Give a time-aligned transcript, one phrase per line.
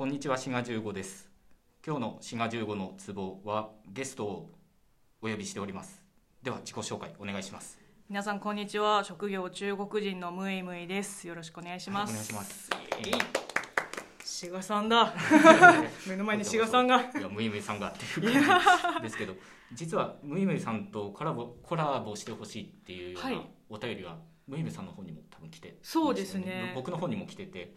[0.00, 1.28] こんにちは、滋賀十五です。
[1.86, 4.50] 今日の滋賀十五のツボはゲストを
[5.20, 6.02] お呼びしております。
[6.42, 7.78] では自己紹介お願いします。
[8.08, 9.04] 皆さんこんにちは。
[9.04, 11.28] 職業中国人のムイムイです。
[11.28, 12.70] よろしくお願いします、はいお願いします。
[14.24, 15.12] 志賀さんだ。
[16.08, 17.02] 目の前に志賀さんが。
[17.02, 18.60] いやムイムイさんがっていう感
[18.96, 19.34] じですけど、
[19.74, 23.50] 実はムイムイさんとコラボコラボしてほしいっていうようはない。
[23.68, 26.72] お便りがムイムイさんの方にも多分来て、そうですね。
[26.74, 27.74] 僕の方にも来てて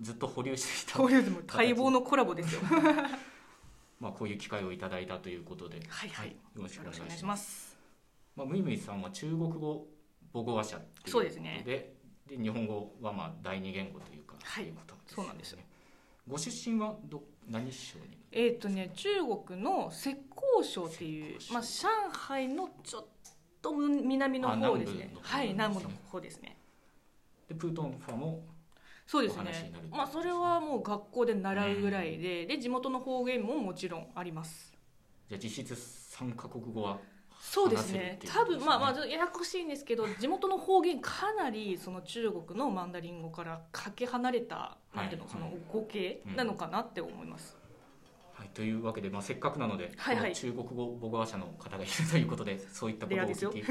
[0.00, 0.98] ずっと保留していた。
[0.98, 2.60] こういうでも待望のコラボですよ。
[4.00, 6.28] まあこういう機会をいただいたということで、はいはい。
[6.28, 7.76] よろしくお願いします。
[8.36, 9.88] まあ、ムイムイさんは中国語
[10.32, 11.30] 母語話者っていうことで。
[11.30, 11.62] すね。
[11.66, 11.94] で
[12.28, 14.64] で日本語はまあ第二言語というか、はい。
[14.64, 15.58] ということですそうなんですよ。
[16.28, 18.18] ご出身はど何省に？
[18.30, 19.08] えっ、とね中
[19.46, 20.20] 国の浙
[20.60, 23.06] 江省っていうまあ上海のちょっ
[23.62, 25.10] と南の方ですね。
[25.10, 26.56] あ南部の方はい南部の方ですね。
[27.48, 28.44] でプートンファも
[29.08, 29.72] そうですね。
[29.90, 34.70] まあそれはもう学校で習うぐらいで、で地元の方言ももちろんあります。
[35.30, 36.98] じゃあ実質三カ国語は
[37.40, 37.98] そうですね。
[37.98, 45.32] 話せるっていう多分まあまあややこしいんですけど地元の方言かなりその中国のマンダリン語からかけ離れたなんていうの、はい。
[45.32, 47.56] その語形なのかなって思います、
[48.34, 50.34] はい、というわけで、まあ、せっかくなので、はいはい。
[50.34, 53.64] 中国語母語話者の方がいるということでそういったことをお聞き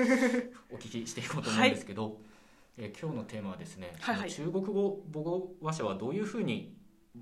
[0.71, 2.17] お聞きしていこうと思うんですけど、
[2.77, 4.31] えー今日のテーマはですね、はいはい。
[4.31, 6.77] 中国語母語話者はどういうふうに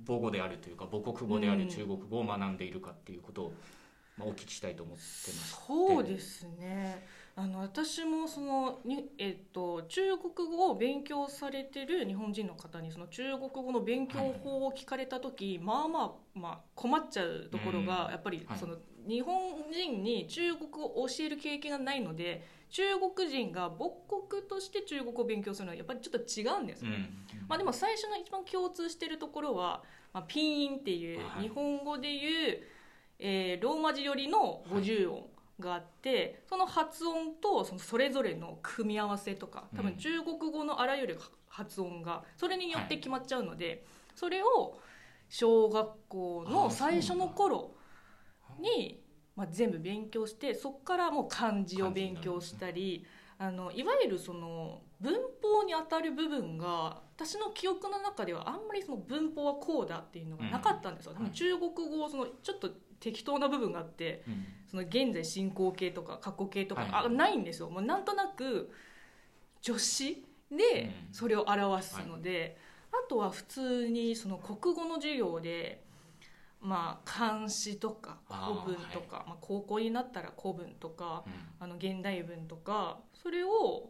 [0.05, 3.53] 母語であるというか母国語である中国語を学んでいるかっていうことを、
[4.17, 5.61] まあ、お聞きしたいと思ってます。
[5.65, 7.05] そうですね
[7.37, 18.57] あの私もそのに、えっと、中国語を勉強されてる日本人の方にその中国語の勉強法を聞かれた時、まあまあ、まあ、困っちゃうところが、うんやっぱりはい。
[18.57, 19.35] その、日本
[19.71, 22.81] 人に中国語を教える経験がないので中
[23.15, 23.91] 国人が母
[24.27, 26.97] 国として中国語を勉強するのはやっぱりちょっと違うんですよね。
[26.97, 26.99] う
[27.43, 31.43] んまあ、でも最初の一番共通しているところは、まあ、ピンインっていうはい。
[31.43, 32.63] 日本語でいう、
[33.19, 43.85] えーローマ字よりの50音があって、その発音とそのそれぞれの組み合わせとか多分うん中国語のあらゆる発音がそれによって決まっちゃうので、
[44.15, 44.79] それを
[45.29, 47.75] 小学校の最初の頃
[48.59, 49.01] に、
[49.35, 53.05] まあ、全部勉強してそこからもう漢字を勉強したり。
[53.37, 61.29] あのいわゆるその文法に当たる部分が私の記憶の中ではあんまりその文法はこうだっていうのがなかったんですよ、うん。
[61.31, 62.69] 中国語そのちょっと
[62.99, 64.45] 適当な部分があってうん。
[64.67, 67.69] その現在進行形とか過去形とか、はいあないんですよ。
[67.69, 68.71] もうなんとなく
[69.61, 71.13] 助詞でうん。
[71.13, 72.57] それを表すので、
[72.91, 75.83] あとは普通にその国語の授業で
[76.61, 81.33] まあ漢詩とか古文とかまあ、高校になったら古文とかうん。
[81.59, 83.89] あの現代文とかそれを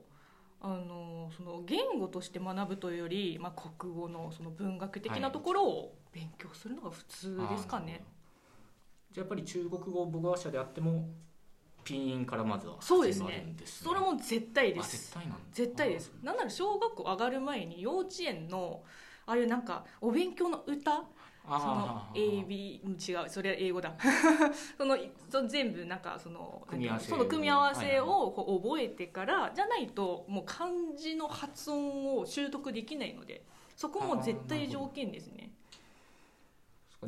[0.62, 8.06] あのその言語として学ぶというより、まあ、国語のその文学的なところを勉強するのが普通ですかね。
[9.12, 11.10] じゃあやっぱり中国語母語話者であっても
[11.84, 13.54] ピンインからまずはそうですね。
[13.66, 15.38] それも絶対であす絶対なんだ。
[15.52, 16.14] 絶対です。
[16.24, 18.84] なんなら小学校上がる前に幼稚園の
[19.26, 21.04] ああいうなんかお勉強の歌
[21.48, 23.94] その AB うん違うそれは英語だ。
[24.78, 24.98] その
[25.30, 33.44] その全部なんかその組み合わせその組み合わせをこう覚えてからじゃないともう漢字の発音を習得できないので
[33.76, 35.52] そこも絶対条件ですね。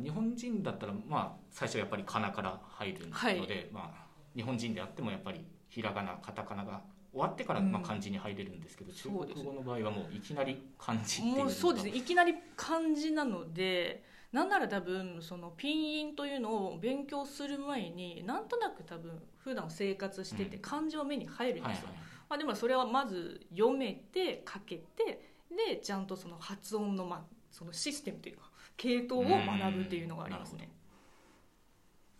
[0.00, 3.68] 日本人だったらまあ最初やっぱりカナから入るので、はい。
[3.72, 4.06] まあ、
[4.36, 6.82] 日本人であってもやっぱりひらがなカタカナが
[7.12, 8.92] 終わってからうんまあ漢字に入れるんですけど、う
[9.26, 9.40] です。
[9.40, 11.92] 国語の場合はもういきなり漢字っていうそうですね。
[11.94, 20.62] いきなり漢字なのでなんなら多分そのピンインというのを勉強する前になんとなく多分普段生活しててうん。
[20.62, 21.88] 漢字は目に入るんですよ、
[22.28, 25.28] まあ、でもそれはまず読めて書けて
[25.68, 30.70] でちゃんとその発音の,、まあそのシステムというか系統を学ぶっていうのがありますね。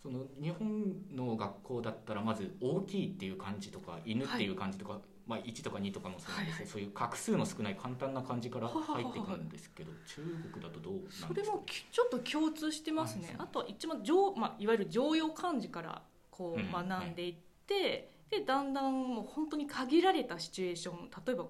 [0.01, 6.67] その日本の学校だったらまず大きいっていう漢字とか犬っていう漢字とか、まあ、1とか2とかもそうなんですけど、はいはい。
[6.67, 11.27] そういう画数の少ない簡単な漢字から入ってくるんですけど中国だとどうなんですか？
[11.27, 13.35] それもきちょっと共通してますね。
[13.37, 16.63] あとは一番上、まあ、いわゆる常用漢字からこうん。
[16.63, 17.35] う学んでいっ
[17.67, 21.45] て、でだんだんもう本当に限られたシチュエーション例えば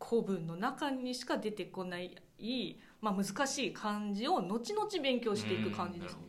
[0.00, 2.16] 古文の中にしか出てこない、
[3.00, 6.14] まあ、難しい漢字を後々勉強していく感じです。
[6.14, 6.20] ね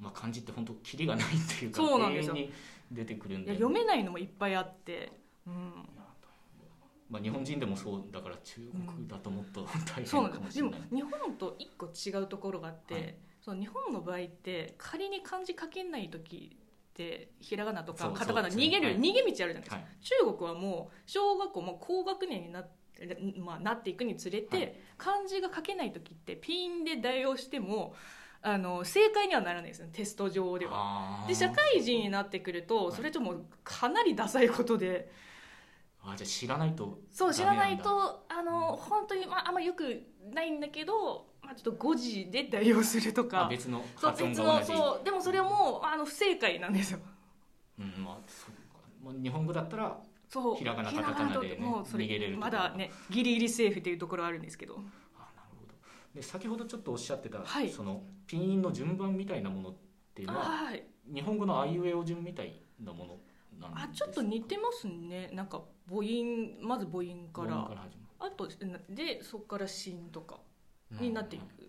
[0.00, 2.30] まあ、漢字って本当キリがないっていうかそうなんです
[2.92, 3.52] 出てくるんで。
[3.52, 5.10] 読めないのもいっぱいあって、
[5.48, 5.72] うん、
[7.10, 10.56] まあ、日本人でもそうだから中国だともっと大そう変なんです。
[10.56, 13.14] でもかもしれない、日本と一個違うところがあって、はい。
[13.40, 18.98] その日本の場合って仮に漢字書けない時ってひらがなとかカタカナ逃げる、はい。
[18.98, 19.86] 逃げ道あるじゃないですか、はい。
[20.00, 22.68] 中国はもう小学校もう高学年になっ
[23.36, 24.74] まあ、なっていくにつれて、はい。
[24.98, 27.94] 漢字が書けない時ってピンで代用しても
[28.42, 29.90] あの正解にはならないですね。
[29.92, 31.24] テスト上では。
[31.28, 32.96] で社会人になってくるとはい。
[32.96, 35.10] それともかなりダサいことで
[36.02, 40.02] あじゃあ知らないとそう知らないとあの本当に、まあ、あんまよく
[40.32, 43.48] ないんだけど、まあ、ちょっと誤字で代用するとか。
[43.50, 44.66] 別の発音が同じ。
[44.66, 47.00] そうでもそれはもうあの不正解なんですよ。
[47.78, 49.18] うんまあそうか。
[49.22, 49.98] 日本語だったら
[50.28, 50.56] そう。
[50.56, 54.74] ひらがなカタカナでねともうそれ逃げれるとまだねギリギリセーフっていうところはあるんですけど。
[54.74, 55.74] あなるほど。
[56.14, 57.70] で先ほどちょっとおっしゃってた、はい。
[57.70, 59.74] そのピン音の順番みたいなものっ
[60.14, 60.84] ていうのははい。
[61.12, 63.16] 日本語のあいうえお順みたいなもの
[63.60, 65.30] なんあちょっと似てますね。
[65.32, 68.48] なんか母音まず母音か母ら音から始まあと
[68.88, 70.40] でそこから子とか
[70.92, 71.62] るになっていく。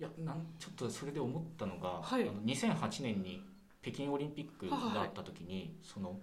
[0.00, 2.22] いやなんちょっとそれで思ったのが、はい。
[2.22, 3.42] あの2008年に
[3.82, 6.20] 北京オリンピックがあった時に、その、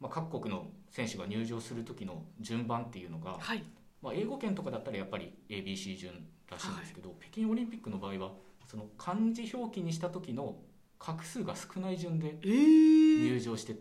[0.00, 3.62] まあ、各国の選手が入場する時の順番っていうのが、はい。
[4.00, 8.32] まあ、英語圏とかだったらやっぱり ABC 順らしいんですけど、北京オリンピックの場合は
[8.66, 10.56] その漢字表記にした時の
[10.98, 13.76] 画数が少ない順でえー、入場して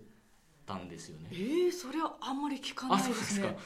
[0.66, 1.30] たんですよね。
[1.32, 3.48] えー、それはあんまり聞かないであそうですすか。
[3.48, 3.58] ね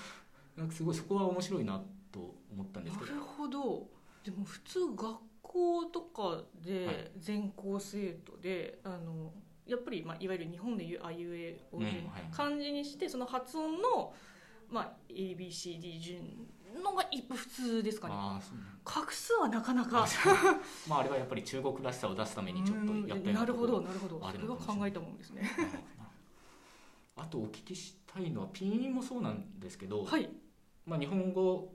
[0.57, 1.81] なんかすごいそこは面白いな
[2.11, 3.11] と思ったんですけど。
[3.11, 3.87] なるほど。
[4.23, 6.65] でも普通学校とかはい。
[6.65, 9.31] で全校生徒で、あの
[9.65, 12.23] やっぱり、まあ、いわゆる日本でいうあいうえお順、うんはい。
[12.31, 14.13] 漢字にしてその発音の、
[14.69, 16.47] まあ、ABCD 順
[16.83, 18.13] のが一普通ですかね。
[18.85, 20.07] 画数はなかなか。
[20.87, 24.19] まああれはやっぱり中国らしさを出すためにちょっとやったなるほどなるほど。
[24.23, 25.49] あそれは考えたもんですね。
[27.15, 30.29] あとお聞きしたいのはピン音もそうなんですけど、はい。
[30.85, 31.73] まあ、日本語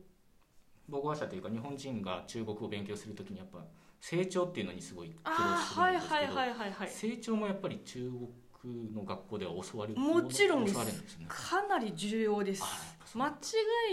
[0.90, 3.64] 母語話者というか日本人が中国語を勉強するときにやっぱ
[4.00, 8.10] 成長っていうのにすごい苦労するはいんですけど、はいはいはいはい成長もやっぱり中
[8.62, 10.72] 国の学校では教わるもちろんね
[11.28, 12.62] かなり重要です
[13.14, 13.32] 間違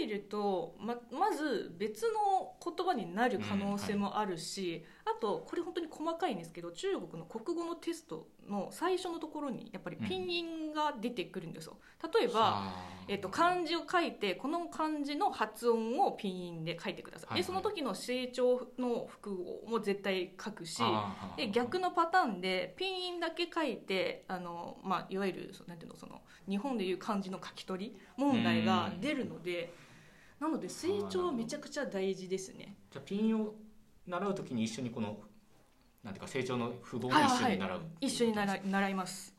[0.02, 11.78] えるとままず別の言葉になる可能性もあるし、あとこれ本当に細かいんですけど中国の国語のテストの最初のところにやっぱりピン音が出てくるんですよ。
[12.14, 12.72] 例えば、
[13.08, 17.42] えっと、漢字を書いてこの漢字の発音をピン音で書いてください、はいはい。
[17.42, 20.80] でその時の成長の複合も絶対書くし
[21.36, 29.72] で逆のパターンでピン音だけ書いてあの、まあ、いわゆるなんていうのその日本でいう漢字の書き取り問題が出るので
[30.38, 32.76] なので成長はめちゃくちゃ大事ですね。
[32.90, 33.54] じゃあピンを
[34.06, 35.18] 習うときに一緒にこの
[36.02, 39.34] なんていうか成長の符号をはい一緒に習う、一緒に習うい習います。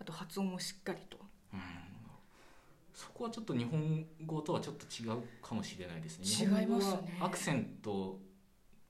[0.00, 1.16] あと発音もしっかりと。
[1.56, 1.60] ん。
[2.92, 6.60] そこはちょっと日本語とはちょっと違うかもしれないですね。
[6.60, 7.18] 違いますね。
[7.20, 8.20] アクセント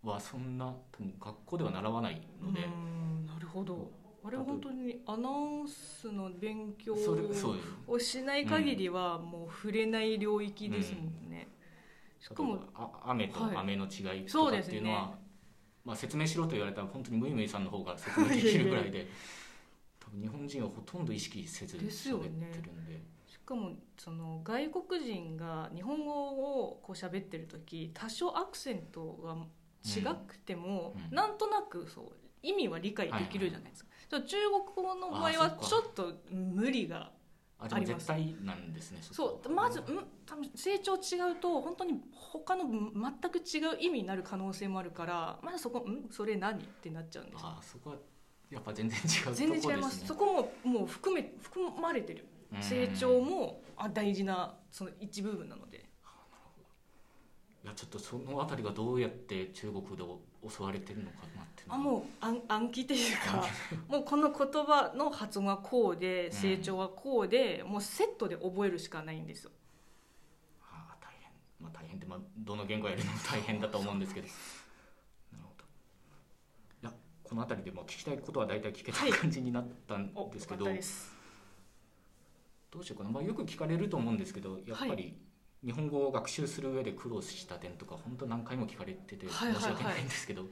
[0.03, 3.91] はそんな多分学校では習わないので、うんなるほど。
[4.27, 6.95] あれは本当にアナウンスの勉強
[7.87, 11.11] をしない限りはもう触れない領域ですもんね、
[12.25, 12.59] しかも
[13.05, 13.57] 雨とはい。
[13.57, 15.13] 雨の違いとかっていうのは、
[15.85, 19.07] まあ、説明しろと言われたら本当にムイムイさんの方が説明できるぐらいで
[20.01, 23.05] 多分日本人はほとんど意識せず喋ねってるんで。
[23.27, 29.37] しかもその外国人が日本語をこう喋ってる時多少アクセントが
[29.85, 31.05] 違くても、うん。
[31.05, 34.37] うんなんとなくそう意味は理解できるじゃないですか、じゃあ中
[34.75, 37.11] 国語の場合はちょっと無理が
[37.59, 38.07] あでもあります。
[38.07, 39.85] 絶対なんですねそうこまずん
[40.27, 47.97] 多分成長違うと本当に他の全く違う意味になる可能性もあるからまずそこ「んそれ何?」ってなっちゃうんですあそこは
[48.51, 49.73] やっぱ全然違うとこ全ですね。
[49.75, 50.07] 然違います。
[50.07, 52.27] そこももう含め含まれてる。
[52.53, 52.63] うん。
[52.63, 55.84] 成長もあ大事なその一部分なので
[57.75, 60.05] ちょっとそのあたりがどうやって中国で
[60.57, 63.47] 教われてるのかなってあもう暗暗記というか
[63.89, 69.51] もうこの言葉の発音はこうで成長はこうで、もうセットで覚えるしかないんですよ。
[70.63, 71.31] ああ大変。
[71.61, 74.27] まあ大変って、まあ、どの言語やるのも大変だと思うんですけど。
[74.27, 75.65] なるほど。
[76.83, 79.11] いやこの辺りでも聞きたいことは大体聞けはい。
[79.11, 81.15] た感じになったんおですけど、よかったです。
[82.75, 85.17] どうしようかな、まあ、よく聞かれると思うんですけどやっぱはり
[85.65, 89.63] 日本語を学習する上で苦労した点とか本当何回も聞かれててはいはいはい。
[89.63, 90.43] 申し訳ないんですけど、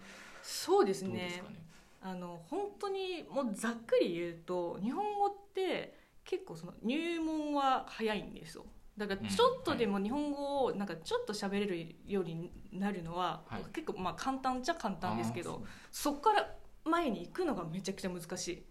[0.42, 1.56] そうですどうですねかね？
[2.02, 8.64] あの本当にもうざっくり言うと日本語って結構その入門は早いんですよ。
[8.96, 13.62] だからちょっとでも日本語をなんかちょっと喋れるようになるのは、はい。
[13.72, 16.54] 結構まあ簡単っちゃ簡単ですけどそこから
[16.84, 18.54] 前に行くのがめちゃくちゃ難しい。
[18.56, 18.62] うん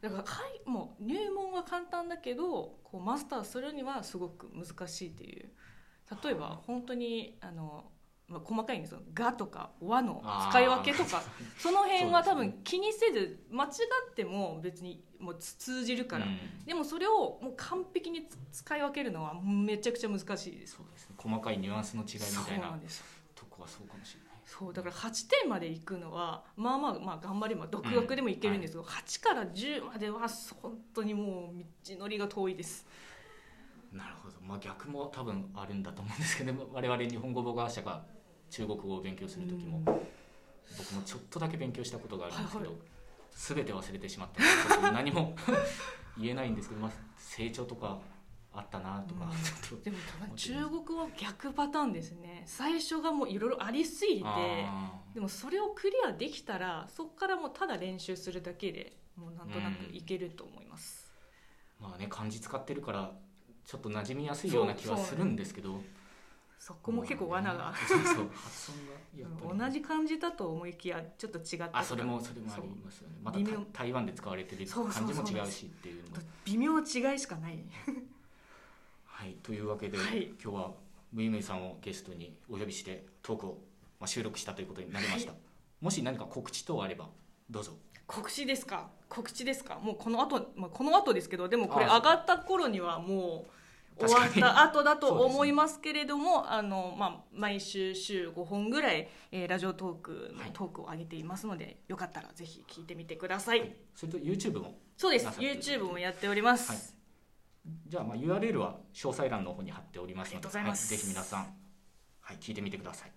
[0.00, 5.50] だからはいもう入門は簡単だけどこうマスターするにはすごく難しいっていう。
[6.22, 7.90] 例えば本当にあの
[8.28, 11.22] まあ、細かいんですよ「が」とか「和」の使い分けとか。
[11.58, 13.68] その辺は多分気にせず間違
[14.10, 16.64] っても別にもう通じるから、うん。
[16.64, 20.76] でもそれをもう完璧につ使い分けるのはめちゃくちゃ難しいです。
[20.76, 21.16] そうですね。
[21.18, 22.78] 細かいニュアンスの違いみたいな
[23.34, 24.25] とこはそうかもしれない
[24.58, 30.20] そうだから8点までいくのはまあまあまあ頑張れば独学でもいけるんですけど、8から10までは
[30.62, 32.86] 本当にもう道のりが遠いです。
[33.92, 34.36] なるほど。
[34.40, 38.02] まあ逆も多分あるんだと思うんですけど 我々日本語母語話者が
[38.48, 39.84] 中国語を勉強する時も、うん。
[39.84, 39.98] 僕
[40.94, 42.78] もちょっとだけ勉強したことがあるんですけど、はいはい。
[43.32, 44.28] 全て忘れてしまっ
[44.70, 44.80] た。
[44.90, 45.36] 何も
[46.16, 47.98] 言えないんですけど、まあ、成長とか
[48.56, 49.30] あったなとか、
[49.72, 49.82] うん。
[49.82, 52.42] でも多分中国語は逆パターンですね。
[52.46, 63.12] 最初がもういろいろありすぎてあでもそれをクリアできたらそこからもうただ練習するだけでもうなんとなくいけると思います、ーまあね漢字使ってるから
[63.64, 65.80] ちょっと馴染みやすいような気はするんですけど。
[66.58, 68.72] そこも結構罠が、そうそう 発
[69.20, 71.78] 音が同じ漢字だと思いきやちょっと違った。
[71.78, 73.16] あそれもそれもありますよね。
[73.22, 73.38] また
[73.72, 76.04] 台湾で使われてる漢字も違うしっていう
[76.44, 76.82] 微妙違
[77.14, 77.58] いしかない
[79.26, 80.30] はいというわけで、はい。
[80.40, 80.70] 今日は
[81.12, 83.58] むいむいさんをゲストにお呼びしてトークを、
[83.98, 85.32] まあ、収録したということになりました、
[85.80, 87.08] もし何か告知等あれば
[87.50, 87.72] どうぞ。
[88.06, 88.88] 告知ですか？
[89.08, 89.80] 告知ですか？
[89.82, 93.46] もうこの後、まあこの後ですけどでもこれあ上がった頃にはも
[93.98, 100.50] う終わった後だと思いますけれども、あのまあ、毎週週5本ぐらい、えーラジオトークのはい。
[100.52, 105.26] トークを上げていますので、よかったらぜひ聞いてみてください、それと YouTube もそうです。
[105.26, 106.95] YouTube もやっております、はい
[107.86, 111.54] じゃあまあ URL は詳細欄の方に貼っておりますのではい、ぜひ皆さん、
[112.20, 113.12] はい、聞いてみてください。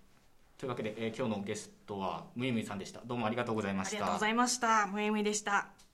[0.58, 3.00] というわけで、えー今日のゲストはむいむいさんでした。
[3.04, 3.96] どうもありがとうございました。
[3.96, 4.86] ありがとうございました。
[4.86, 5.89] むえむいでした